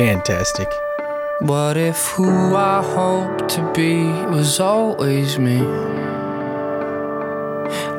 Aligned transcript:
Fantastic. 0.00 0.72
What 1.40 1.76
if 1.76 2.06
who 2.12 2.56
I 2.56 2.82
hoped 2.82 3.50
to 3.50 3.72
be 3.74 4.02
was 4.34 4.58
always 4.58 5.38
me? 5.38 5.58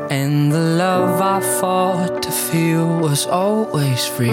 And 0.09 0.51
the 0.51 0.59
love 0.59 1.21
I 1.21 1.39
fought 1.59 2.23
to 2.23 2.31
feel 2.31 2.97
was 3.01 3.27
always 3.27 4.07
free. 4.07 4.31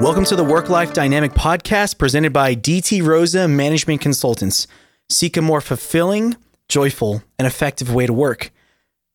Welcome 0.00 0.24
to 0.24 0.34
the 0.34 0.42
Work 0.42 0.68
Life 0.68 0.92
Dynamic 0.92 1.30
Podcast 1.30 1.96
presented 1.96 2.32
by 2.32 2.56
DT 2.56 3.06
Rosa 3.06 3.46
Management 3.46 4.00
Consultants. 4.00 4.66
Seek 5.08 5.36
a 5.36 5.42
more 5.42 5.60
fulfilling, 5.60 6.34
joyful, 6.68 7.22
and 7.38 7.46
effective 7.46 7.94
way 7.94 8.04
to 8.04 8.12
work. 8.12 8.50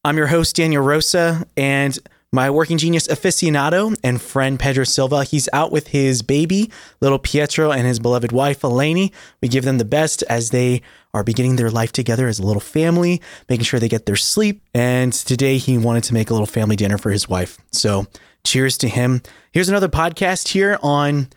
I'm 0.06 0.16
your 0.16 0.28
host, 0.28 0.56
Daniel 0.56 0.82
Rosa, 0.82 1.46
and 1.58 2.00
my 2.34 2.50
working 2.50 2.80
genius 2.80 3.08
aficionado 3.08 3.96
and 4.04 4.20
friend 4.20 4.60
Pedro 4.60 4.84
Silva. 4.84 5.24
He's 5.24 5.48
out 5.54 5.72
with 5.72 5.90
his 5.90 6.24
baby, 6.24 6.72
little 7.00 7.20
Pietro, 7.20 7.72
and 7.72 7.86
his 7.86 8.00
beloved 8.00 8.32
wife, 8.32 8.62
Eleni. 8.62 9.14
We 9.40 9.48
give 9.48 9.64
them 9.64 9.78
the 9.78 9.86
best 9.86 10.24
as 10.24 10.50
they 10.50 10.82
are 11.14 11.24
beginning 11.24 11.58
their 11.58 11.70
life 11.70 11.92
together 11.92 12.28
as 12.28 12.40
a 12.40 12.44
little 12.44 12.60
family, 12.60 13.22
making 13.48 13.66
sure 13.66 13.80
they 13.80 13.88
get 13.88 14.08
their 14.08 14.16
sleep. 14.16 14.64
And 14.74 15.14
today 15.14 15.60
he 15.60 15.78
wanted 15.78 16.04
to 16.06 16.16
make 16.16 16.32
a 16.32 16.34
little 16.34 16.48
family 16.48 16.76
dinner 16.76 16.98
for 16.98 17.12
his 17.12 17.30
wife. 17.30 17.60
So 17.72 18.08
cheers 18.44 18.80
to 18.80 18.90
him. 18.90 19.22
Here's 19.52 19.70
another 19.70 19.88
podcast 19.88 20.48
here 20.48 20.80
on 20.82 21.28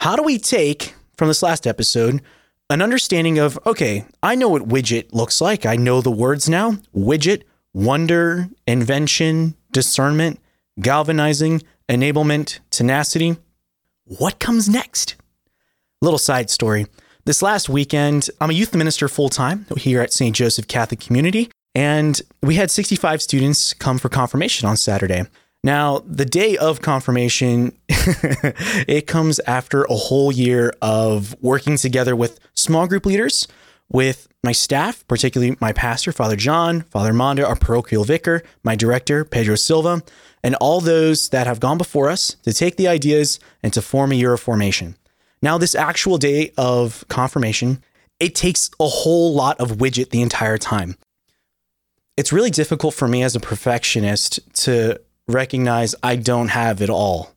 how 0.00 0.16
do 0.16 0.24
we 0.24 0.36
take 0.36 0.96
from 1.16 1.28
this 1.28 1.44
last 1.44 1.64
episode 1.64 2.22
an 2.70 2.82
understanding 2.82 3.38
of 3.38 3.56
okay, 3.66 4.04
I 4.20 4.34
know 4.34 4.48
what 4.48 4.68
widget 4.68 5.12
looks 5.12 5.40
like. 5.40 5.64
I 5.64 5.76
know 5.76 6.00
the 6.00 6.10
words 6.10 6.48
now. 6.48 6.72
Widget, 6.94 7.42
wonder, 7.72 8.48
invention, 8.66 9.54
discernment, 9.72 10.40
galvanizing, 10.80 11.62
enablement, 11.88 12.60
tenacity. 12.70 13.36
What 14.04 14.38
comes 14.38 14.68
next? 14.68 15.16
Little 16.00 16.18
side 16.18 16.50
story. 16.50 16.86
This 17.24 17.42
last 17.42 17.68
weekend, 17.68 18.30
I'm 18.40 18.50
a 18.50 18.54
youth 18.54 18.74
minister 18.74 19.08
full 19.08 19.28
time 19.28 19.66
here 19.76 20.00
at 20.00 20.12
St. 20.12 20.34
Joseph 20.34 20.66
Catholic 20.66 21.00
Community, 21.00 21.50
and 21.74 22.20
we 22.42 22.54
had 22.54 22.70
65 22.70 23.20
students 23.20 23.74
come 23.74 23.98
for 23.98 24.08
confirmation 24.08 24.68
on 24.68 24.76
Saturday. 24.76 25.24
Now, 25.62 26.02
the 26.06 26.24
day 26.24 26.56
of 26.56 26.80
confirmation, 26.80 27.76
it 27.88 29.06
comes 29.06 29.40
after 29.40 29.84
a 29.84 29.94
whole 29.94 30.32
year 30.32 30.72
of 30.80 31.36
working 31.42 31.76
together 31.76 32.16
with 32.16 32.40
small 32.54 32.86
group 32.86 33.04
leaders, 33.04 33.46
with 33.90 34.28
my 34.42 34.52
staff, 34.52 35.06
particularly 35.06 35.56
my 35.60 35.72
pastor, 35.72 36.12
Father 36.12 36.36
John, 36.36 36.82
Father 36.82 37.12
Monda, 37.12 37.46
our 37.46 37.56
parochial 37.56 38.04
vicar, 38.04 38.42
my 38.62 38.74
director, 38.76 39.24
Pedro 39.24 39.56
Silva, 39.56 40.02
and 40.42 40.54
all 40.56 40.80
those 40.80 41.28
that 41.30 41.46
have 41.46 41.60
gone 41.60 41.76
before 41.76 42.08
us 42.08 42.36
to 42.44 42.52
take 42.52 42.76
the 42.76 42.88
ideas 42.88 43.38
and 43.62 43.72
to 43.72 43.82
form 43.82 44.12
a 44.12 44.14
year 44.14 44.32
of 44.32 44.40
formation. 44.40 44.96
Now, 45.42 45.58
this 45.58 45.74
actual 45.74 46.18
day 46.18 46.52
of 46.56 47.04
confirmation, 47.08 47.82
it 48.18 48.34
takes 48.34 48.70
a 48.78 48.86
whole 48.86 49.34
lot 49.34 49.58
of 49.60 49.72
widget 49.72 50.10
the 50.10 50.22
entire 50.22 50.58
time. 50.58 50.96
It's 52.16 52.32
really 52.32 52.50
difficult 52.50 52.94
for 52.94 53.08
me 53.08 53.22
as 53.22 53.34
a 53.34 53.40
perfectionist 53.40 54.40
to 54.64 55.00
recognize 55.26 55.94
I 56.02 56.16
don't 56.16 56.48
have 56.48 56.82
it 56.82 56.90
all. 56.90 57.34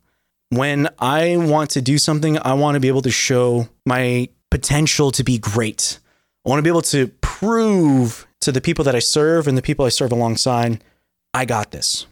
When 0.50 0.88
I 0.98 1.36
want 1.38 1.70
to 1.70 1.82
do 1.82 1.98
something, 1.98 2.38
I 2.38 2.54
want 2.54 2.74
to 2.74 2.80
be 2.80 2.88
able 2.88 3.02
to 3.02 3.10
show 3.10 3.68
my 3.86 4.28
potential 4.50 5.10
to 5.12 5.24
be 5.24 5.38
great. 5.38 5.98
I 6.44 6.50
want 6.50 6.58
to 6.58 6.62
be 6.62 6.68
able 6.68 6.82
to 6.82 7.08
prove 7.22 8.26
to 8.42 8.52
the 8.52 8.60
people 8.60 8.84
that 8.84 8.94
I 8.94 8.98
serve 8.98 9.48
and 9.48 9.56
the 9.56 9.62
people 9.62 9.86
I 9.86 9.88
serve 9.88 10.12
alongside, 10.12 10.84
I 11.32 11.46
got 11.46 11.70
this. 11.70 12.06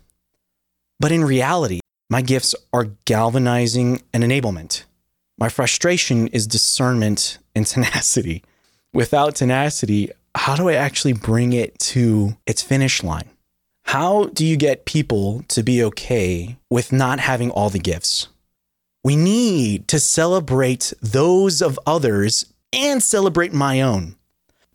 But 0.98 1.12
in 1.12 1.22
reality, 1.22 1.80
my 2.08 2.22
gifts 2.22 2.54
are 2.72 2.92
galvanizing 3.04 4.02
and 4.14 4.24
enablement. 4.24 4.84
My 5.38 5.50
frustration 5.50 6.28
is 6.28 6.46
discernment 6.46 7.38
and 7.54 7.66
tenacity. 7.74 8.42
Without 8.94 9.34
tenacity, 9.34 10.10
how 10.34 10.56
do 10.56 10.70
I 10.70 10.74
actually 10.74 11.12
bring 11.12 11.52
it 11.52 11.78
to 11.80 12.38
its 12.46 12.62
finish 12.62 13.02
line? 13.02 13.28
How 13.84 14.26
do 14.26 14.46
you 14.46 14.56
get 14.56 14.86
people 14.86 15.44
to 15.48 15.62
be 15.62 15.84
okay 15.84 16.56
with 16.70 16.90
not 16.90 17.20
having 17.20 17.50
all 17.50 17.68
the 17.68 17.78
gifts? 17.78 18.28
We 19.04 19.14
need 19.14 19.88
to 19.88 20.00
celebrate 20.00 20.94
those 21.02 21.60
of 21.60 21.78
others 21.86 22.46
and 22.72 23.02
celebrate 23.02 23.52
my 23.52 23.82
own 23.82 24.16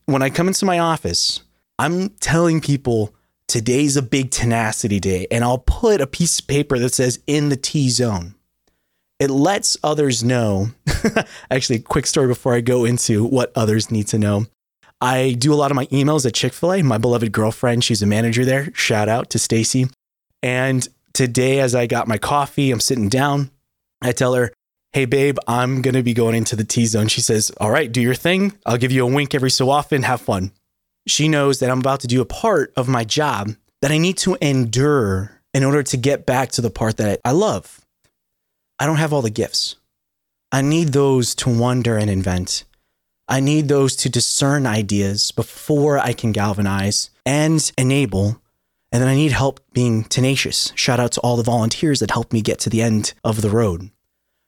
when 0.08 0.22
I 0.22 0.30
come 0.30 0.48
into 0.48 0.66
my 0.66 0.80
office, 0.80 1.42
I'm 1.78 2.10
telling 2.10 2.62
people 2.62 3.14
today's 3.48 3.96
a 3.98 4.02
big 4.02 4.32
tenacity 4.32 5.00
day, 5.00 5.28
and 5.30 5.44
I'll 5.44 5.60
put 5.60 6.02
a 6.02 6.08
piece 6.08 6.40
of 6.40 6.48
paper 6.48 6.80
that 6.80 6.94
says 6.94 7.20
in 7.28 7.50
the 7.50 7.58
T 7.58 7.90
zone. 7.90 8.34
It 9.20 9.30
lets 9.30 9.78
others 9.84 10.24
know. 10.24 10.70
Actually, 11.52 11.80
quick 11.80 12.08
story 12.08 12.28
before 12.28 12.54
I 12.54 12.62
go 12.62 12.86
into 12.86 13.26
what 13.26 13.52
others 13.56 13.92
need 13.92 14.08
to 14.08 14.18
know. 14.18 14.46
I 15.02 15.36
do 15.38 15.54
a 15.54 15.56
lot 15.56 15.72
of 15.72 15.76
my 15.76 15.86
emails 15.88 16.26
at 16.26 16.34
Chick 16.34 16.54
fil 16.54 16.74
A. 16.74 16.82
My 16.84 16.98
beloved 16.98 17.32
girlfriend, 17.32 17.84
she's 17.84 18.02
a 18.02 18.08
manager 18.08 18.46
there. 18.46 18.74
Shout 18.74 19.10
out 19.10 19.30
to 19.32 19.40
Stacy. 19.40 19.88
And 20.42 20.88
today, 21.14 21.60
as 21.60 21.76
I 21.76 21.86
got 21.86 22.08
my 22.08 22.18
coffee, 22.18 22.72
I'm 22.72 22.80
sitting 22.80 23.10
down. 23.10 23.52
I 24.02 24.12
tell 24.12 24.36
her, 24.36 24.54
Hey, 24.94 25.06
babe, 25.06 25.38
I'm 25.48 25.82
going 25.82 25.94
to 25.96 26.04
be 26.04 26.14
going 26.14 26.34
into 26.34 26.56
the 26.56 26.64
T 26.64 26.86
zone. 26.86 27.08
She 27.08 27.22
says, 27.22 27.52
All 27.60 27.70
right, 27.70 27.92
do 27.92 28.02
your 28.02 28.16
thing. 28.16 28.54
I'll 28.66 28.78
give 28.78 28.92
you 28.92 29.04
a 29.04 29.12
wink 29.12 29.36
every 29.36 29.52
so 29.52 29.70
often. 29.70 30.04
Have 30.04 30.22
fun. 30.22 30.52
She 31.08 31.28
knows 31.28 31.60
that 31.60 31.70
I'm 31.70 31.80
about 31.80 32.00
to 32.02 32.08
do 32.08 32.22
a 32.22 32.26
part 32.26 32.74
of 32.76 32.88
my 32.88 33.04
job 33.04 33.52
that 33.82 33.92
I 33.92 33.98
need 33.98 34.18
to 34.20 34.38
endure 34.42 35.42
in 35.54 35.64
order 35.64 35.84
to 35.84 35.98
get 35.98 36.26
back 36.26 36.52
to 36.52 36.62
the 36.62 36.70
part 36.70 36.98
that 36.98 37.20
I 37.24 37.32
love. 37.32 37.82
I 38.80 38.86
don't 38.86 38.98
have 38.98 39.14
all 39.14 39.22
the 39.22 39.30
gifts. 39.30 39.76
I 40.52 40.62
need 40.62 40.90
those 40.90 41.36
to 41.36 41.50
wonder 41.50 41.98
and 41.98 42.10
invent. 42.10 42.64
I 43.28 43.42
need 43.42 43.68
those 43.68 43.96
to 43.98 44.10
discern 44.10 44.66
ideas 44.66 45.32
before 45.32 46.00
I 46.00 46.14
can 46.14 46.32
galvanize 46.32 47.10
and 47.26 47.72
enable. 47.78 48.42
And 48.92 49.02
then 49.02 49.10
I 49.10 49.16
need 49.16 49.34
help 49.34 49.60
being 49.74 50.06
tenacious. 50.06 50.72
Shout 50.76 51.00
out 51.00 51.12
to 51.14 51.22
all 51.22 51.36
the 51.36 51.44
volunteers 51.44 52.00
that 52.00 52.12
helped 52.12 52.32
me 52.32 52.42
get 52.42 52.60
to 52.60 52.70
the 52.70 52.82
end 52.82 53.14
of 53.24 53.42
the 53.42 53.50
road 53.50 53.92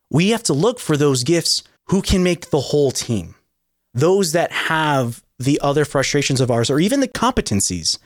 we 0.10 0.30
have 0.30 0.44
to 0.44 0.54
look 0.54 0.80
for 0.80 0.98
those 0.98 1.24
gifts 1.24 1.64
who 1.88 2.02
can 2.02 2.24
make 2.24 2.50
the 2.50 2.60
whole 2.60 2.92
team. 2.92 3.36
Those 3.94 4.32
that 4.34 4.52
have 4.52 5.24
the 5.40 5.60
other 5.62 5.86
frustrations 5.86 6.42
of 6.42 6.52
ours 6.52 6.70
or 6.70 6.80
even 6.80 7.00
the 7.00 7.08
competencies. 7.08 7.98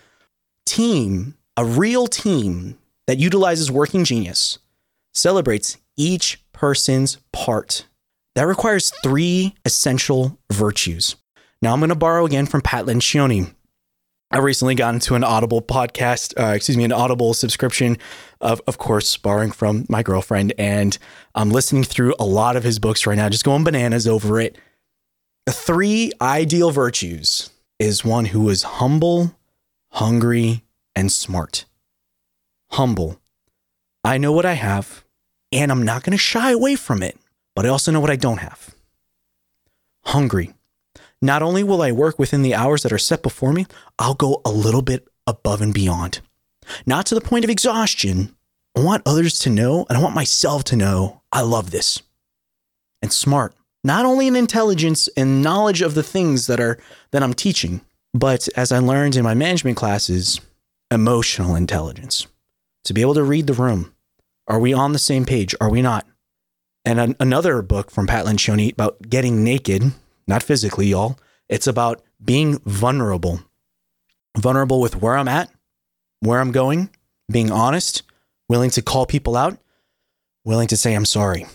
Team, 0.65 1.35
a 1.57 1.65
real 1.65 2.07
team 2.07 2.77
that 3.07 3.17
utilizes 3.17 3.71
working 3.71 4.03
genius, 4.03 4.59
celebrates 5.13 5.77
each 5.97 6.41
person's 6.53 7.17
part. 7.31 7.85
That 8.35 8.47
requires 8.47 8.91
three 9.03 9.55
essential 9.65 10.39
virtues. 10.51 11.15
Now 11.61 11.73
I'm 11.73 11.79
going 11.79 11.89
to 11.89 11.95
borrow 11.95 12.25
again 12.25 12.45
from 12.45 12.61
Pat 12.61 12.85
Lencioni. 12.85 13.53
I 14.33 14.39
recently 14.39 14.73
got 14.73 14.95
into 14.95 15.13
an 15.13 15.23
Audible 15.23 15.61
podcast, 15.61 16.33
uh, 16.41 16.55
excuse 16.55 16.75
me, 16.75 16.83
an 16.83 16.91
Audible 16.91 17.35
subscription 17.35 17.99
of, 18.41 18.63
of 18.65 18.79
course, 18.79 19.15
borrowing 19.15 19.51
from 19.51 19.85
my 19.89 20.01
girlfriend. 20.01 20.53
And 20.57 20.97
I'm 21.35 21.51
listening 21.51 21.83
through 21.83 22.15
a 22.17 22.25
lot 22.25 22.55
of 22.55 22.63
his 22.63 22.79
books 22.79 23.05
right 23.05 23.15
now, 23.15 23.29
just 23.29 23.43
going 23.43 23.63
bananas 23.63 24.07
over 24.07 24.39
it. 24.39 24.57
The 25.45 25.51
three 25.51 26.13
ideal 26.19 26.71
virtues 26.71 27.51
is 27.77 28.03
one 28.03 28.25
who 28.25 28.49
is 28.49 28.63
humble, 28.63 29.35
hungry, 29.91 30.63
and 30.95 31.11
smart. 31.11 31.65
Humble. 32.71 33.21
I 34.03 34.17
know 34.17 34.31
what 34.31 34.47
I 34.47 34.53
have, 34.53 35.03
and 35.51 35.71
I'm 35.71 35.83
not 35.83 36.01
going 36.01 36.11
to 36.13 36.17
shy 36.17 36.49
away 36.49 36.75
from 36.75 37.03
it, 37.03 37.19
but 37.55 37.67
I 37.67 37.69
also 37.69 37.91
know 37.91 37.99
what 37.99 38.09
I 38.09 38.15
don't 38.15 38.39
have. 38.39 38.73
Hungry. 40.05 40.55
Not 41.23 41.41
only 41.41 41.63
will 41.63 41.81
I 41.81 41.93
work 41.93 42.19
within 42.19 42.41
the 42.41 42.53
hours 42.53 42.83
that 42.83 42.91
are 42.91 42.97
set 42.97 43.23
before 43.23 43.53
me, 43.53 43.65
I'll 43.97 44.13
go 44.13 44.41
a 44.43 44.51
little 44.51 44.81
bit 44.81 45.07
above 45.25 45.61
and 45.61 45.73
beyond. 45.73 46.19
Not 46.85 47.05
to 47.05 47.15
the 47.15 47.21
point 47.21 47.45
of 47.45 47.49
exhaustion. 47.49 48.35
I 48.75 48.81
want 48.81 49.03
others 49.05 49.39
to 49.39 49.49
know, 49.49 49.85
and 49.87 49.97
I 49.97 50.01
want 50.01 50.15
myself 50.15 50.65
to 50.65 50.75
know 50.75 51.21
I 51.31 51.39
love 51.39 51.71
this. 51.71 52.01
And 53.01 53.13
smart, 53.13 53.55
not 53.85 54.05
only 54.05 54.27
in 54.27 54.35
intelligence 54.35 55.07
and 55.15 55.41
knowledge 55.41 55.81
of 55.81 55.95
the 55.95 56.03
things 56.03 56.47
that 56.47 56.59
are 56.59 56.77
that 57.11 57.23
I'm 57.23 57.33
teaching, 57.33 57.79
but 58.13 58.49
as 58.57 58.73
I 58.73 58.79
learned 58.79 59.15
in 59.15 59.23
my 59.23 59.33
management 59.33 59.77
classes, 59.77 60.41
emotional 60.91 61.55
intelligence. 61.55 62.27
To 62.83 62.93
be 62.93 62.99
able 62.99 63.13
to 63.13 63.23
read 63.23 63.47
the 63.47 63.53
room. 63.53 63.93
Are 64.49 64.59
we 64.59 64.73
on 64.73 64.91
the 64.91 64.99
same 64.99 65.23
page? 65.23 65.55
Are 65.61 65.69
we 65.69 65.81
not? 65.81 66.05
And 66.83 66.99
an- 66.99 67.15
another 67.17 67.61
book 67.61 67.91
from 67.91 68.07
Pat 68.07 68.25
Lencioni 68.25 68.73
about 68.73 69.01
getting 69.09 69.41
naked, 69.41 69.93
not 70.27 70.43
physically, 70.43 70.87
y'all. 70.87 71.17
It's 71.49 71.67
about 71.67 72.01
being 72.23 72.59
vulnerable. 72.59 73.41
Vulnerable 74.37 74.81
with 74.81 75.01
where 75.01 75.15
I'm 75.15 75.27
at, 75.27 75.51
where 76.19 76.39
I'm 76.39 76.51
going, 76.51 76.89
being 77.31 77.51
honest, 77.51 78.03
willing 78.49 78.69
to 78.71 78.81
call 78.81 79.05
people 79.05 79.35
out, 79.35 79.57
willing 80.43 80.67
to 80.67 80.77
say, 80.77 80.93
I'm 80.93 81.05
sorry. 81.05 81.45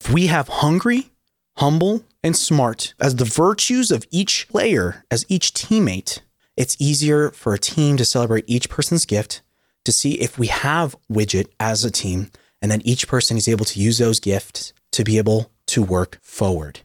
If 0.00 0.10
we 0.10 0.26
have 0.26 0.48
hungry, 0.48 1.10
humble, 1.56 2.04
and 2.22 2.36
smart 2.36 2.94
as 3.00 3.16
the 3.16 3.24
virtues 3.24 3.90
of 3.90 4.06
each 4.10 4.48
player, 4.48 5.04
as 5.10 5.26
each 5.28 5.52
teammate, 5.52 6.20
it's 6.56 6.76
easier 6.80 7.30
for 7.30 7.54
a 7.54 7.58
team 7.58 7.96
to 7.96 8.04
celebrate 8.04 8.44
each 8.46 8.68
person's 8.68 9.06
gift, 9.06 9.42
to 9.84 9.92
see 9.92 10.20
if 10.20 10.38
we 10.38 10.48
have 10.48 10.96
widget 11.10 11.48
as 11.58 11.84
a 11.84 11.90
team, 11.90 12.30
and 12.60 12.70
then 12.70 12.82
each 12.84 13.08
person 13.08 13.36
is 13.36 13.48
able 13.48 13.64
to 13.64 13.80
use 13.80 13.98
those 13.98 14.20
gifts 14.20 14.72
to 14.92 15.04
be 15.04 15.18
able 15.18 15.50
to 15.66 15.82
work 15.82 16.18
forward. 16.22 16.80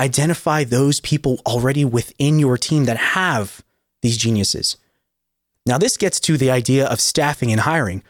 Identify 0.00 0.64
those 0.64 1.00
people 1.00 1.40
already 1.46 1.84
within 1.84 2.38
your 2.38 2.58
team 2.58 2.84
that 2.86 2.96
have 2.96 3.62
these 4.00 4.16
geniuses. 4.16 4.76
Now, 5.64 5.78
this 5.78 5.96
gets 5.96 6.18
to 6.20 6.36
the 6.36 6.50
idea 6.50 6.86
of 6.86 7.00
staffing 7.00 7.52
and 7.52 7.60
hiring. 7.60 8.02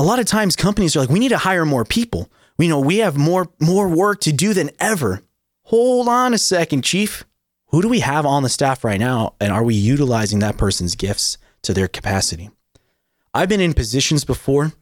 A 0.00 0.04
lot 0.04 0.18
of 0.18 0.26
times 0.26 0.56
companies 0.56 0.96
are 0.96 1.00
like, 1.00 1.10
we 1.10 1.20
need 1.20 1.28
to 1.28 1.38
hire 1.38 1.64
more 1.64 1.84
people. 1.84 2.30
We 2.56 2.66
know 2.66 2.80
we 2.80 2.98
have 2.98 3.16
more, 3.16 3.48
more 3.60 3.88
work 3.88 4.20
to 4.22 4.32
do 4.32 4.52
than 4.52 4.70
ever. 4.80 5.22
Hold 5.64 6.08
on 6.08 6.34
a 6.34 6.38
second, 6.38 6.82
chief. 6.82 7.24
Who 7.68 7.82
do 7.82 7.88
we 7.88 8.00
have 8.00 8.26
on 8.26 8.42
the 8.42 8.48
staff 8.48 8.82
right 8.82 8.98
now? 8.98 9.34
And 9.40 9.52
are 9.52 9.62
we 9.62 9.74
utilizing 9.74 10.38
that 10.40 10.56
person's 10.56 10.96
gifts 10.96 11.38
to 11.62 11.72
their 11.74 11.86
capacity? 11.86 12.50
I've 13.34 13.48
been 13.48 13.60
in 13.60 13.74
positions 13.74 14.24
before, 14.24 14.72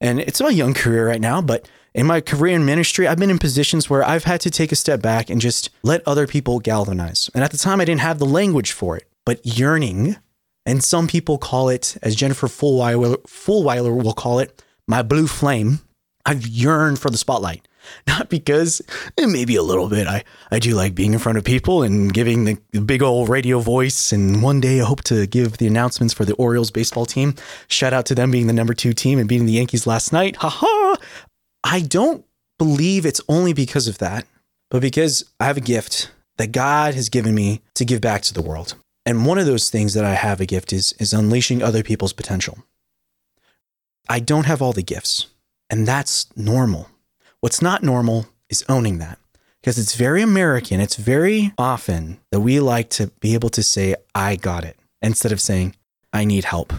and 0.00 0.20
it's 0.20 0.40
a 0.40 0.52
young 0.52 0.72
career 0.72 1.08
right 1.08 1.20
now, 1.20 1.42
but 1.42 1.68
in 1.96 2.06
my 2.06 2.20
career 2.20 2.54
in 2.54 2.66
ministry, 2.66 3.08
I've 3.08 3.18
been 3.18 3.30
in 3.30 3.38
positions 3.38 3.88
where 3.88 4.04
I've 4.04 4.24
had 4.24 4.42
to 4.42 4.50
take 4.50 4.70
a 4.70 4.76
step 4.76 5.00
back 5.00 5.30
and 5.30 5.40
just 5.40 5.70
let 5.82 6.06
other 6.06 6.26
people 6.26 6.60
galvanize. 6.60 7.30
And 7.34 7.42
at 7.42 7.50
the 7.50 7.56
time, 7.56 7.80
I 7.80 7.86
didn't 7.86 8.02
have 8.02 8.18
the 8.18 8.26
language 8.26 8.72
for 8.72 8.98
it, 8.98 9.08
but 9.24 9.40
yearning, 9.44 10.16
and 10.66 10.84
some 10.84 11.08
people 11.08 11.38
call 11.38 11.70
it, 11.70 11.96
as 12.02 12.14
Jennifer 12.14 12.48
Fulwiler 12.48 14.02
will 14.02 14.12
call 14.12 14.38
it, 14.40 14.62
my 14.86 15.02
blue 15.02 15.26
flame. 15.26 15.80
I've 16.26 16.46
yearned 16.46 16.98
for 16.98 17.08
the 17.08 17.16
spotlight. 17.16 17.66
Not 18.08 18.28
because 18.28 18.82
eh, 19.16 19.26
maybe 19.26 19.56
a 19.56 19.62
little 19.62 19.88
bit. 19.88 20.06
I, 20.06 20.24
I 20.50 20.58
do 20.58 20.74
like 20.74 20.94
being 20.94 21.12
in 21.12 21.18
front 21.18 21.38
of 21.38 21.44
people 21.44 21.82
and 21.82 22.12
giving 22.12 22.44
the 22.44 22.80
big 22.84 23.00
old 23.00 23.28
radio 23.28 23.60
voice. 23.60 24.12
And 24.12 24.42
one 24.42 24.60
day 24.60 24.80
I 24.80 24.84
hope 24.84 25.02
to 25.04 25.26
give 25.26 25.58
the 25.58 25.68
announcements 25.68 26.12
for 26.12 26.24
the 26.24 26.34
Orioles 26.34 26.72
baseball 26.72 27.06
team. 27.06 27.36
Shout 27.68 27.92
out 27.92 28.04
to 28.06 28.14
them 28.14 28.32
being 28.32 28.48
the 28.48 28.52
number 28.52 28.74
two 28.74 28.92
team 28.92 29.18
and 29.18 29.28
beating 29.28 29.46
the 29.46 29.52
Yankees 29.52 29.86
last 29.86 30.12
night. 30.12 30.36
Ha 30.36 30.48
ha. 30.48 30.96
I 31.68 31.80
don't 31.80 32.24
believe 32.58 33.04
it's 33.04 33.20
only 33.28 33.52
because 33.52 33.88
of 33.88 33.98
that, 33.98 34.24
but 34.70 34.80
because 34.80 35.24
I 35.40 35.46
have 35.46 35.56
a 35.56 35.60
gift 35.60 36.12
that 36.36 36.52
God 36.52 36.94
has 36.94 37.08
given 37.08 37.34
me 37.34 37.60
to 37.74 37.84
give 37.84 38.00
back 38.00 38.22
to 38.22 38.32
the 38.32 38.40
world. 38.40 38.76
And 39.04 39.26
one 39.26 39.36
of 39.36 39.46
those 39.46 39.68
things 39.68 39.92
that 39.94 40.04
I 40.04 40.14
have 40.14 40.40
a 40.40 40.46
gift 40.46 40.72
is, 40.72 40.94
is 41.00 41.12
unleashing 41.12 41.62
other 41.62 41.82
people's 41.82 42.12
potential. 42.12 42.58
I 44.08 44.20
don't 44.20 44.46
have 44.46 44.62
all 44.62 44.72
the 44.72 44.82
gifts. 44.82 45.26
And 45.68 45.88
that's 45.88 46.28
normal. 46.36 46.88
What's 47.40 47.60
not 47.60 47.82
normal 47.82 48.26
is 48.48 48.64
owning 48.68 48.98
that 48.98 49.18
because 49.60 49.76
it's 49.76 49.96
very 49.96 50.22
American. 50.22 50.78
It's 50.78 50.94
very 50.94 51.52
often 51.58 52.20
that 52.30 52.38
we 52.38 52.60
like 52.60 52.90
to 52.90 53.08
be 53.18 53.34
able 53.34 53.48
to 53.50 53.64
say, 53.64 53.96
I 54.14 54.36
got 54.36 54.62
it, 54.62 54.76
instead 55.02 55.32
of 55.32 55.40
saying, 55.40 55.74
I 56.12 56.24
need 56.24 56.44
help. 56.44 56.72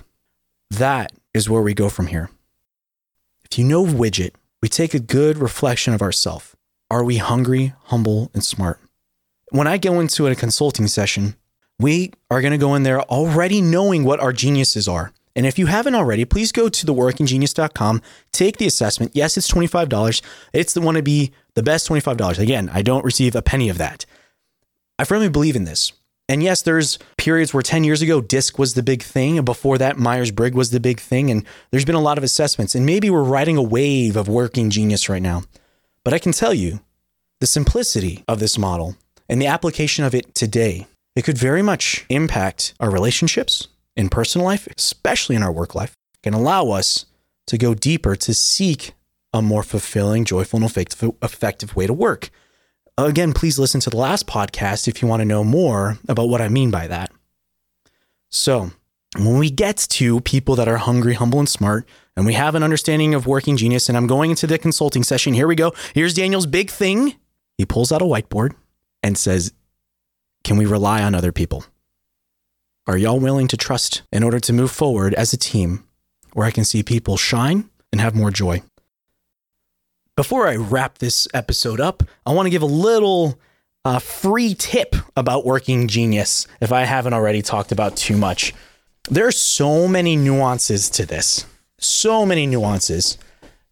That 0.72 1.12
is 1.34 1.50
where 1.50 1.62
we 1.62 1.74
go 1.74 1.90
from 1.90 2.08
here. 2.08 2.30
If 3.44 3.60
you 3.60 3.66
know 3.66 3.84
widget, 3.84 4.32
we 4.62 4.70
take 4.70 4.94
a 4.94 5.00
good 5.00 5.38
reflection 5.38 5.94
of 5.94 6.02
ourselves. 6.02 6.56
Are 6.90 7.04
we 7.04 7.18
hungry, 7.18 7.74
humble, 7.86 8.32
and 8.34 8.44
smart? 8.44 8.80
When 9.50 9.68
I 9.68 9.78
go 9.78 10.00
into 10.00 10.28
a 10.28 10.36
consulting 10.36 10.88
session, 10.88 11.36
we 11.80 12.14
are 12.32 12.42
going 12.42 12.52
to 12.52 12.58
go 12.58 12.76
in 12.76 12.84
there 12.84 13.02
already 13.02 13.62
knowing 13.62 14.04
what 14.04 14.20
our 14.20 14.34
geniuses 14.34 14.88
are. 14.88 15.14
And 15.36 15.46
if 15.46 15.60
you 15.60 15.68
haven't 15.68 15.94
already, 15.94 16.26
please 16.26 16.52
go 16.52 16.68
to 16.68 16.86
theworkinggenius.com, 16.86 18.02
take 18.32 18.58
the 18.58 18.66
assessment. 18.66 19.12
Yes, 19.14 19.38
it's 19.38 19.52
$25. 19.52 20.22
It's 20.52 20.74
the 20.74 20.82
one 20.82 20.96
to 20.96 21.04
be 21.04 21.32
the 21.54 21.62
best 21.62 21.88
$25. 21.88 22.40
Again, 22.40 22.72
I 22.74 22.82
don't 22.82 23.06
receive 23.06 23.36
a 23.36 23.44
penny 23.44 23.70
of 23.70 23.78
that. 23.78 24.06
I 24.98 25.04
firmly 25.04 25.30
believe 25.30 25.56
in 25.56 25.66
this. 25.66 25.94
And 26.30 26.44
yes, 26.44 26.62
there's 26.62 27.00
periods 27.18 27.54
where 27.54 27.64
10 27.64 27.84
years 27.84 28.02
ago, 28.02 28.20
DISC 28.20 28.60
was 28.60 28.74
the 28.74 28.84
big 28.84 29.02
thing. 29.02 29.38
And 29.38 29.46
before 29.46 29.78
that, 29.78 29.98
Myers 29.98 30.32
Briggs 30.32 30.56
was 30.56 30.72
the 30.72 30.80
big 30.80 31.00
thing. 31.00 31.32
And 31.32 31.46
there's 31.72 31.86
been 31.86 31.96
a 31.96 32.02
lot 32.02 32.18
of 32.18 32.24
assessments. 32.24 32.76
And 32.76 32.86
maybe 32.86 33.10
we're 33.10 33.24
riding 33.24 33.56
a 33.56 33.62
wave 33.62 34.18
of 34.18 34.28
working 34.28 34.70
genius 34.70 35.08
right 35.08 35.22
now. 35.22 35.44
But 36.04 36.14
I 36.14 36.20
can 36.20 36.34
tell 36.34 36.54
you 36.54 36.82
the 37.40 37.48
simplicity 37.48 38.24
of 38.28 38.40
this 38.40 38.58
model 38.58 38.98
and 39.30 39.42
the 39.42 39.48
application 39.48 40.04
of 40.04 40.14
it 40.14 40.36
today, 40.36 40.88
it 41.16 41.24
could 41.24 41.38
very 41.38 41.62
much 41.62 42.06
impact 42.10 42.74
our 42.80 42.90
relationships, 42.90 43.68
in 43.98 44.08
personal 44.10 44.46
life, 44.46 44.68
especially 44.78 45.36
in 45.36 45.44
our 45.44 45.52
work 45.52 45.74
life, 45.74 45.96
can 46.22 46.34
allow 46.34 46.70
us 46.70 47.08
to 47.48 47.58
go 47.58 47.74
deeper 47.74 48.16
to 48.16 48.34
seek 48.34 48.94
a 49.34 49.42
more 49.42 49.64
fulfilling, 49.64 50.24
joyful, 50.24 50.58
and 50.58 50.66
effective, 50.66 51.12
effective 51.22 51.76
way 51.76 51.88
to 51.88 51.94
work. 51.94 52.30
Again, 53.00 53.34
please 53.34 53.60
listen 53.60 53.80
to 53.82 53.92
the 53.92 53.98
last 53.98 54.26
podcast 54.26 54.88
if 54.88 55.04
you 55.04 55.08
want 55.08 55.22
to 55.22 55.26
know 55.26 55.44
more 55.44 56.00
about 56.08 56.30
what 56.30 56.42
I 56.42 56.50
mean 56.50 56.72
by 56.72 56.88
that. 56.88 57.12
So, 58.32 58.72
when 59.16 59.38
we 59.38 59.52
get 59.52 59.78
to 59.78 60.20
people 60.22 60.56
that 60.56 60.68
are 60.68 60.78
hungry, 60.78 61.14
humble, 61.14 61.38
and 61.38 61.48
smart, 61.48 61.88
and 62.16 62.26
we 62.26 62.34
have 62.34 62.56
an 62.56 62.64
understanding 62.64 63.14
of 63.14 63.28
working 63.28 63.56
genius, 63.56 63.88
and 63.88 63.96
I'm 63.96 64.08
going 64.08 64.32
into 64.32 64.48
the 64.48 64.58
consulting 64.58 65.04
session, 65.04 65.36
here 65.36 65.48
we 65.48 65.56
go. 65.56 65.74
Here's 65.94 66.16
Daniel's 66.16 66.48
big 66.48 66.72
thing. 66.72 67.16
He 67.60 67.66
pulls 67.66 67.92
out 67.92 68.02
a 68.02 68.06
whiteboard 68.06 68.56
and 69.04 69.16
says, 69.16 69.54
Can 70.44 70.58
we 70.58 70.66
rely 70.66 71.04
on 71.04 71.14
other 71.14 71.32
people? 71.32 71.66
Are 72.88 72.98
y'all 72.98 73.20
willing 73.20 73.48
to 73.50 73.58
trust 73.58 74.02
in 74.12 74.24
order 74.24 74.40
to 74.40 74.54
move 74.54 74.72
forward 74.72 75.14
as 75.14 75.34
a 75.34 75.38
team 75.38 75.84
where 76.34 76.48
I 76.48 76.52
can 76.52 76.66
see 76.66 76.82
people 76.82 77.16
shine 77.16 77.70
and 77.92 78.02
have 78.02 78.16
more 78.16 78.32
joy? 78.32 78.64
Before 80.18 80.48
I 80.48 80.56
wrap 80.56 80.98
this 80.98 81.28
episode 81.36 81.80
up, 81.80 82.02
I 82.26 82.34
want 82.34 82.48
to 82.48 82.50
give 82.50 82.64
a 82.64 82.66
little 82.66 83.40
uh, 83.86 84.00
free 84.00 84.56
tip 84.56 84.96
about 85.16 85.46
Working 85.46 85.88
Genius 85.88 86.48
if 86.60 86.72
I 86.72 86.86
haven't 86.86 87.14
already 87.14 87.44
talked 87.44 87.72
about 87.72 87.96
too 87.96 88.18
much. 88.18 88.52
There 89.12 89.28
are 89.28 89.32
so 89.32 89.88
many 89.88 90.16
nuances 90.16 90.90
to 90.90 91.06
this, 91.06 91.46
so 91.78 92.26
many 92.26 92.48
nuances. 92.48 93.20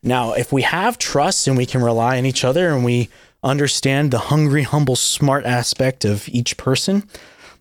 Now, 0.03 0.33
if 0.33 0.53
we 0.53 0.61
have 0.61 0.99
trust 0.99 1.47
and 1.47 1.57
we 1.57 1.65
can 1.65 1.81
rely 1.81 2.19
on 2.19 2.27
each 2.27 2.45
other 2.45 2.71
and 2.71 2.85
we 2.85 3.09
understand 3.41 4.11
the 4.11 4.19
hungry, 4.19 4.61
humble, 4.61 4.95
smart 4.95 5.47
aspect 5.47 6.05
of 6.05 6.29
each 6.29 6.57
person, 6.57 7.09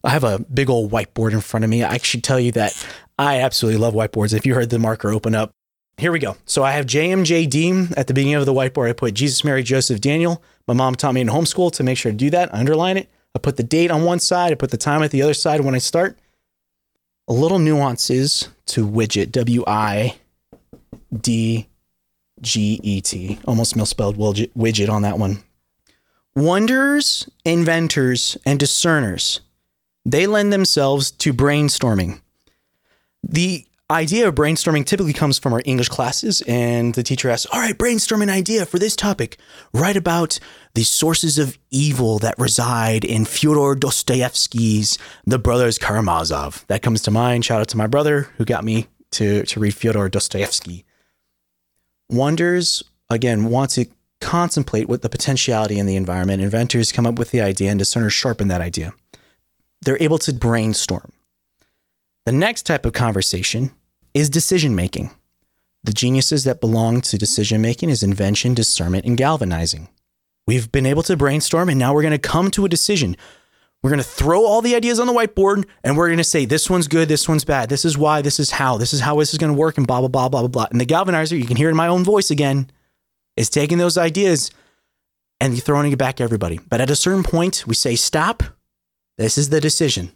I 0.05 0.11
have 0.11 0.25
a 0.25 0.41
big 0.41 0.69
old 0.69 0.91
whiteboard 0.91 1.33
in 1.33 1.41
front 1.41 1.65
of 1.65 1.71
me. 1.71 1.83
I 1.83 1.97
should 1.97 2.23
tell 2.23 2.39
you 2.39 2.53
that 2.53 2.87
I 3.19 3.41
absolutely 3.41 3.81
love 3.81 3.95
whiteboards. 3.95 4.35
If 4.35 4.45
you 4.45 4.55
heard 4.55 4.69
the 4.69 4.79
marker 4.79 5.11
open 5.11 5.35
up, 5.35 5.53
here 5.99 6.12
we 6.12 6.19
go. 6.19 6.37
So 6.46 6.62
I 6.62 6.73
have 6.73 6.87
JMJD 6.87 7.94
at 7.96 8.06
the 8.06 8.14
beginning 8.14 8.35
of 8.35 8.46
the 8.46 8.52
whiteboard. 8.52 8.91
I 8.91 8.93
put 8.93 9.14
Jesus, 9.14 9.44
Mary, 9.44 9.62
Joseph, 9.62 10.00
Daniel. 10.00 10.43
My 10.67 10.75
mom 10.75 10.94
taught 10.94 11.14
me 11.14 11.20
in 11.20 11.29
homeschool 11.29 11.73
to 11.73 11.82
make 11.82 11.99
sure 11.99 12.12
to 12.12 12.17
do 12.19 12.31
that. 12.31 12.55
I 12.55 12.58
underline 12.58 12.96
it. 12.96 13.08
I 13.35 13.38
put 13.38 13.56
the 13.56 13.62
date 13.62 13.91
on 13.91 14.05
one 14.05 14.20
side. 14.20 14.52
I 14.52 14.55
put 14.55 14.70
the 14.70 14.76
time 14.76 15.02
at 15.02 15.11
the 15.11 15.23
other 15.23 15.35
side 15.35 15.61
when 15.61 15.75
I 15.75 15.79
start. 15.79 16.19
A 17.29 17.32
little 17.32 17.58
nuances 17.58 18.49
to 18.67 18.87
widget. 18.87 19.32
W 19.32 19.64
I 19.67 20.17
D 21.12 21.69
G 22.41 22.81
E 22.82 23.00
T. 23.00 23.38
Almost 23.46 23.76
misspelled 23.76 24.17
widget 24.17 24.91
on 24.91 25.02
that 25.02 25.19
one. 25.19 25.43
Wonders, 26.37 27.29
inventors, 27.44 28.36
and 28.44 28.58
discerners 28.58 29.41
they 30.05 30.27
lend 30.27 30.53
themselves 30.53 31.10
to 31.10 31.32
brainstorming. 31.32 32.20
The 33.22 33.67
idea 33.94 34.29
of 34.29 34.34
brainstorming 34.34 34.84
typically 34.84 35.13
comes 35.13 35.39
from 35.39 35.53
our 35.53 35.63
English 35.65 35.89
classes, 35.89 36.43
and 36.46 36.94
the 36.94 37.03
teacher 37.03 37.31
asks, 37.31 37.46
All 37.53 37.60
right, 37.60 37.77
brainstorm 37.77 38.22
an 38.22 38.31
idea 38.31 38.67
for 38.67 38.79
this 38.79 38.96
topic. 38.96 39.39
Write 39.72 39.96
about 39.96 40.39
the 40.74 40.82
sources 40.82 41.39
of 41.39 41.58
evil 41.70 42.19
that 42.19 42.39
reside 42.39 43.05
in 43.05 43.24
Fyodor 43.24 43.74
Dostoevsky's 43.74 44.98
The 45.24 45.39
Brothers 45.39 45.79
Karamazov. 45.79 46.67
That 46.67 46.82
comes 46.82 47.01
to 47.03 47.10
mind. 47.10 47.44
Shout 47.44 47.60
out 47.60 47.69
to 47.69 47.77
my 47.77 47.86
brother 47.86 48.22
who 48.36 48.44
got 48.44 48.65
me 48.65 48.89
to, 49.13 49.44
to 49.44 49.60
read 49.60 49.74
Fyodor 49.74 50.08
Dostoevsky. 50.08 50.84
Wonders, 52.10 52.82
again, 53.08 53.44
want 53.44 53.70
to 53.70 53.86
contemplate 54.20 54.89
what 54.89 55.03
the 55.03 55.08
potentiality 55.08 55.79
in 55.79 55.86
the 55.86 55.96
environment. 55.96 56.43
Inventors 56.43 56.93
come 56.93 57.06
up 57.06 57.19
with 57.19 57.31
the 57.31 57.41
idea, 57.41 57.70
and 57.70 57.79
discerners 57.79 58.13
sharpen 58.13 58.48
that 58.48 58.60
idea 58.60 58.93
they're 59.84 60.03
able 60.03 60.19
to 60.19 60.32
brainstorm. 60.32 61.13
The 62.27 62.32
next 62.32 62.63
type 62.63 62.86
of 62.86 62.93
conversation 62.93 63.72
is 64.15 64.31
decision 64.31 64.75
making. 64.75 65.11
The 65.83 65.93
geniuses 65.93 66.44
that 66.44 66.61
belong 66.61 67.03
to 67.03 67.19
decision 67.19 67.61
making 67.61 67.91
is 67.91 68.03
invention, 68.03 68.55
discernment, 68.55 69.05
and 69.05 69.19
galvanizing. 69.19 69.89
We've 70.47 70.71
been 70.71 70.87
able 70.87 71.03
to 71.05 71.17
brainstorm 71.17 71.69
and 71.69 71.79
now 71.79 71.93
we're 71.93 72.03
going 72.03 72.13
to 72.13 72.19
come 72.19 72.51
to 72.53 72.65
a 72.65 72.69
decision. 72.69 73.17
We're 73.83 73.91
going 73.91 74.03
to 74.03 74.09
throw 74.09 74.47
all 74.47 74.63
the 74.63 74.75
ideas 74.75 74.99
on 74.99 75.06
the 75.06 75.13
whiteboard 75.13 75.67
and 75.83 75.97
we're 75.97 76.09
going 76.09 76.17
to 76.19 76.25
say, 76.25 76.47
this 76.47 76.71
one's 76.71 76.89
good, 76.89 77.09
this 77.09 77.29
one's 77.29 77.44
bad, 77.44 77.69
this 77.69 77.85
is 77.85 77.99
why, 77.99 78.23
this 78.23 78.41
is 78.41 78.53
how, 78.53 78.79
this 78.79 78.94
is 78.94 79.01
how 79.01 79.19
this 79.19 79.33
is 79.33 79.39
going 79.39 79.53
to 79.53 79.59
work, 79.59 79.77
and 79.77 79.87
blah, 79.87 80.01
blah, 80.01 80.09
blah, 80.09 80.29
blah, 80.29 80.41
blah, 80.41 80.49
blah. 80.49 80.67
And 80.71 80.81
the 80.81 80.87
galvanizer, 80.87 81.39
you 81.39 81.47
can 81.47 81.59
hear 81.59 81.69
in 81.69 81.77
my 81.77 81.89
own 81.89 82.03
voice 82.03 82.31
again, 82.31 82.71
is 83.37 83.51
taking 83.51 83.77
those 83.77 83.99
ideas 83.99 84.51
and 85.41 85.63
throwing 85.63 85.93
it 85.93 85.99
back 85.99 86.17
to 86.17 86.23
everybody. 86.23 86.61
But 86.67 86.81
at 86.81 86.91
a 86.91 86.97
certain 86.97 87.25
point, 87.25 87.65
we 87.67 87.75
say, 87.75 87.94
stop, 87.94 88.43
this 89.19 89.37
is 89.37 89.51
the 89.51 89.61
decision. 89.61 90.13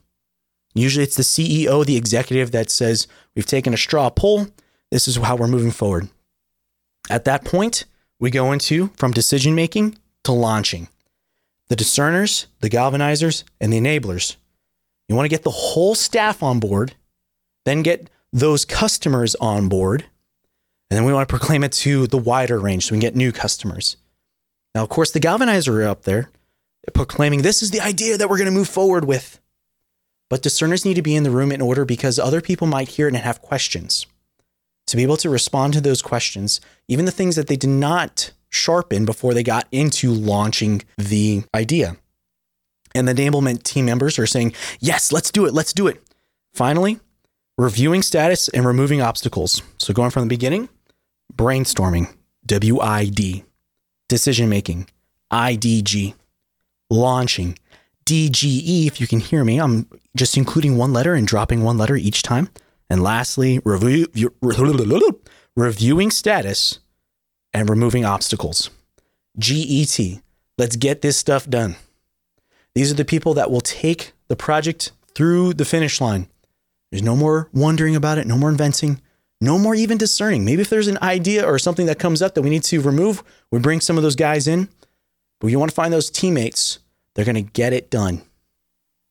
Usually 0.75 1.05
it's 1.05 1.17
the 1.17 1.23
CEO, 1.23 1.85
the 1.85 1.97
executive 1.97 2.53
that 2.53 2.71
says, 2.71 3.07
We've 3.35 3.47
taken 3.47 3.75
a 3.75 3.79
straw 3.79 4.11
poll. 4.11 4.49
This 4.91 5.09
is 5.09 5.17
how 5.17 5.37
we're 5.37 5.49
moving 5.49 5.71
forward. 5.71 6.09
At 7.11 7.25
that 7.25 7.45
point, 7.45 7.85
we 8.19 8.31
go 8.31 8.53
into 8.53 8.89
from 8.97 9.13
decision 9.13 9.55
making 9.55 9.99
to 10.25 10.33
launching. 10.33 10.89
The 11.69 11.77
discerners, 11.77 12.47
the 12.61 12.71
galvanizers, 12.71 13.45
and 13.61 13.73
the 13.73 13.81
enablers. 13.81 14.37
You 15.09 15.17
want 15.17 15.27
to 15.27 15.31
get 15.31 15.43
the 15.43 15.51
whole 15.51 15.95
staff 15.95 16.43
on 16.43 16.61
board, 16.61 16.95
then 17.65 17.83
get 17.83 18.11
those 18.33 18.65
customers 18.65 19.35
on 19.37 19.69
board, 19.69 20.05
and 20.91 20.97
then 20.97 21.05
we 21.05 21.13
want 21.13 21.29
to 21.29 21.33
proclaim 21.33 21.65
it 21.65 21.73
to 21.73 22.07
the 22.07 22.19
wider 22.19 22.59
range 22.59 22.87
so 22.87 22.93
we 22.93 22.97
can 22.97 23.09
get 23.09 23.17
new 23.17 23.33
customers. 23.33 23.97
Now, 24.75 24.83
of 24.83 24.89
course, 24.89 25.11
the 25.11 25.21
galvanizer 25.21 25.83
are 25.83 25.89
up 25.89 26.03
there 26.03 26.31
proclaiming 26.95 27.43
this 27.43 27.63
is 27.63 27.71
the 27.71 27.81
idea 27.81 28.17
that 28.17 28.29
we're 28.29 28.39
going 28.39 28.51
to 28.51 28.57
move 28.57 28.69
forward 28.69 29.05
with. 29.05 29.41
But 30.31 30.43
discerners 30.43 30.85
need 30.85 30.95
to 30.95 31.03
be 31.03 31.17
in 31.17 31.23
the 31.23 31.31
room 31.31 31.53
in 31.53 31.63
order 31.63 31.85
because 31.85 32.19
other 32.19 32.41
people 32.41 32.67
might 32.67 32.89
hear 32.89 33.07
it 33.09 33.15
and 33.15 33.23
have 33.23 33.43
questions. 33.43 34.07
To 34.89 34.97
be 34.97 35.03
able 35.03 35.17
to 35.19 35.31
respond 35.31 35.75
to 35.75 35.81
those 35.81 36.03
questions, 36.03 36.61
even 36.87 37.05
the 37.05 37.11
things 37.11 37.37
that 37.37 37.47
they 37.47 37.57
did 37.57 37.71
not 37.71 38.33
sharpen 38.51 39.05
before 39.05 39.35
they 39.35 39.43
got 39.43 39.67
into 39.71 40.11
launching 40.11 40.83
the 40.97 41.45
idea. 41.55 41.97
And 42.95 43.07
the 43.07 43.13
enablement 43.13 43.63
team 43.63 43.85
members 43.85 44.19
are 44.19 44.27
saying, 44.27 44.55
yes, 44.81 45.13
let's 45.13 45.31
do 45.31 45.47
it, 45.47 45.53
let's 45.53 45.73
do 45.73 45.87
it. 45.87 46.03
Finally, 46.55 47.01
reviewing 47.59 48.03
status 48.03 48.49
and 48.49 48.65
removing 48.65 49.03
obstacles. 49.03 49.63
So 49.79 49.93
going 49.93 50.11
from 50.11 50.23
the 50.23 50.29
beginning, 50.29 50.69
brainstorming, 51.35 52.15
WID, 52.51 53.45
decision 54.09 54.49
making, 54.49 54.89
IDG, 55.31 56.15
launching, 56.89 57.59
DGE, 58.09 58.87
if 58.87 59.03
you 59.03 59.07
can 59.07 59.21
hear 59.21 59.45
me, 59.45 59.61
I'm 59.61 59.87
just 60.17 60.39
including 60.39 60.79
one 60.79 60.95
letter 60.95 61.13
and 61.13 61.27
dropping 61.27 61.63
one 61.63 61.77
letter 61.77 61.95
each 61.95 62.23
time. 62.23 62.49
And 62.89 63.03
lastly, 63.03 63.61
review, 63.67 64.07
reviewing 65.55 66.11
status 66.11 66.79
and 67.53 67.69
removing 67.69 68.07
obstacles. 68.07 68.71
GET, 69.39 69.99
let's 70.57 70.77
get 70.77 71.03
this 71.03 71.19
stuff 71.19 71.47
done. 71.51 71.77
These 72.75 72.91
are 72.91 72.95
the 72.95 73.05
people 73.05 73.35
that 73.35 73.51
will 73.51 73.61
take 73.61 74.13
the 74.29 74.37
project 74.37 74.93
through 75.15 75.53
the 75.53 75.67
finish 75.67 76.01
line. 76.01 76.29
There's 76.91 77.03
no 77.03 77.15
more 77.15 77.51
wondering 77.53 77.95
about 77.95 78.17
it, 78.17 78.27
no 78.27 78.39
more 78.39 78.49
inventing, 78.49 79.03
no 79.39 79.59
more 79.59 79.75
even 79.75 79.99
discerning. 79.99 80.47
Maybe 80.47 80.63
if 80.63 80.71
there's 80.71 80.89
an 80.89 80.99
idea 81.03 81.47
or 81.47 81.59
something 81.59 81.85
that 81.87 81.99
comes 81.99 82.23
up 82.23 82.35
that 82.35 82.43
we 82.43 82.49
need 82.49 82.63
to 82.65 82.81
remove, 82.81 83.23
we 83.51 83.59
bring 83.59 83.83
some 83.83 83.99
of 83.99 84.03
those 84.03 84.17
guys 84.17 84.49
in. 84.49 84.71
But 85.41 85.49
you 85.49 85.59
want 85.59 85.71
to 85.71 85.75
find 85.75 85.93
those 85.93 86.09
teammates, 86.09 86.79
they're 87.19 87.25
going 87.25 87.35
to 87.35 87.53
get 87.53 87.73
it 87.73 87.91
done. 87.91 88.23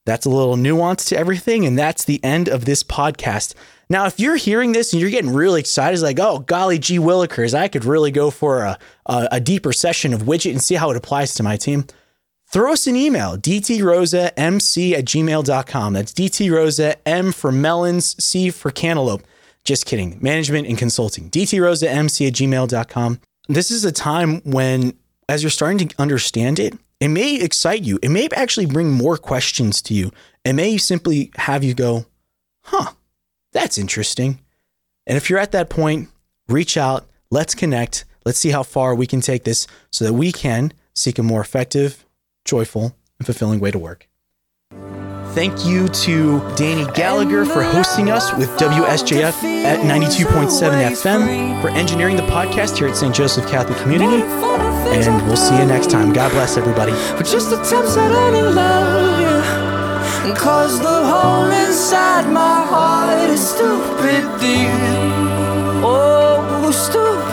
That's 0.06 0.26
a 0.26 0.30
little 0.30 0.56
nuance 0.56 1.04
to 1.10 1.18
everything. 1.18 1.66
And 1.66 1.78
that's 1.78 2.06
the 2.06 2.24
end 2.24 2.48
of 2.48 2.64
this 2.64 2.82
podcast. 2.82 3.54
Now, 3.90 4.06
if 4.06 4.18
you're 4.18 4.38
hearing 4.38 4.72
this 4.72 4.94
and 4.94 5.02
you're 5.02 5.12
getting 5.12 5.34
really 5.34 5.60
excited, 5.60 5.94
it's 5.94 6.04
like, 6.04 6.18
oh, 6.18 6.40
golly 6.40 6.80
gee 6.80 7.00
willikers, 7.00 7.54
I 7.54 7.68
could 7.68 7.84
really 7.84 8.12
go 8.12 8.32
for 8.32 8.62
a, 8.62 8.80
a, 9.08 9.28
a 9.34 9.40
deeper 9.42 9.74
session 9.74 10.14
of 10.14 10.22
widget 10.22 10.52
and 10.52 10.64
see 10.64 10.76
how 10.76 10.90
it 10.90 10.96
applies 10.96 11.34
to 11.34 11.44
my 11.44 11.58
team. 11.58 11.84
Throw 12.50 12.72
us 12.72 12.88
an 12.88 12.96
email, 12.96 13.36
dtrosamc 13.36 14.94
at 14.94 15.04
gmail.com. 15.04 15.94
That's 15.94 16.14
dtrosa, 16.14 16.96
M 17.06 17.34
for 17.34 17.52
melons, 17.52 18.24
C 18.24 18.52
for 18.52 18.72
cantaloupe. 18.72 19.28
Just 19.66 19.86
kidding. 19.86 20.18
Management 20.22 20.66
and 20.66 20.78
consulting. 20.78 21.30
dtrosa, 21.30 21.90
mc 21.90 22.26
at 22.26 22.32
gmail.com. 22.32 23.20
This 23.50 23.70
is 23.70 23.84
a 23.84 23.92
time 23.92 24.40
when, 24.46 24.94
as 25.28 25.44
you're 25.44 25.50
starting 25.50 25.90
to 25.90 26.02
understand 26.02 26.58
it, 26.58 26.74
it 27.00 27.10
may 27.10 27.36
excite 27.36 27.84
you. 27.84 28.00
It 28.02 28.10
may 28.10 28.28
actually 28.36 28.66
bring 28.66 28.92
more 28.92 29.18
questions 29.18 29.82
to 29.84 29.94
you. 29.94 30.12
It 30.44 30.54
may 30.54 30.78
simply 30.78 31.32
have 31.36 31.64
you 31.64 31.74
go, 31.74 32.06
huh, 32.64 32.92
that's 33.54 33.78
interesting. 33.78 34.40
And 35.06 35.18
if 35.18 35.30
you're 35.30 35.40
at 35.40 35.52
that 35.52 35.70
point, 35.70 36.10
reach 36.50 36.78
out, 36.78 37.08
let's 37.30 37.56
connect, 37.56 38.06
let's 38.26 38.40
see 38.40 38.50
how 38.50 38.64
far 38.64 38.96
we 38.96 39.08
can 39.08 39.22
take 39.22 39.44
this 39.44 39.68
so 39.92 40.06
that 40.06 40.14
we 40.14 40.32
can 40.32 40.74
seek 40.96 41.20
a 41.20 41.24
more 41.24 41.42
effective, 41.42 42.06
joyful, 42.46 42.96
and 43.20 43.26
fulfilling 43.26 43.60
way 43.60 43.72
to 43.72 43.80
work. 43.80 44.08
Thank 45.34 45.66
you 45.68 45.88
to 45.90 46.40
Danny 46.56 46.92
Gallagher 46.94 47.46
for 47.46 47.62
hosting 47.62 48.10
us 48.10 48.34
with 48.34 48.50
WSJF 48.58 49.44
at 49.64 49.80
92.7 49.82 50.50
FM, 50.90 51.62
for 51.62 51.70
engineering 51.70 52.16
the 52.16 52.24
podcast 52.24 52.78
here 52.78 52.88
at 52.88 52.98
St. 52.98 53.14
Joseph 53.14 53.48
Catholic 53.48 53.78
Community. 53.78 54.67
And 54.94 55.28
we'll 55.28 55.36
see 55.36 55.58
you 55.58 55.66
next 55.66 55.90
time. 55.90 56.14
God 56.14 56.32
bless 56.32 56.58
everybody. 56.58 56.94
For 57.18 57.24
just 57.24 57.52
attempts 57.52 57.98
at 57.98 58.12
any 58.28 58.42
love, 58.42 59.20
yeah. 59.22 60.36
Cause 60.36 60.80
the 60.80 61.00
hole 61.12 61.50
inside 61.66 62.32
my 62.32 62.66
heart 62.66 63.30
is 63.30 63.50
stupid 63.50 64.24
deep. 64.40 64.70
Oh, 65.84 66.72
stupid. 66.72 67.27